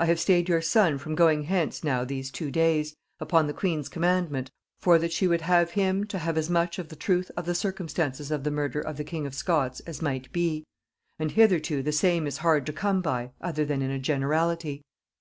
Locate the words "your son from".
0.48-1.14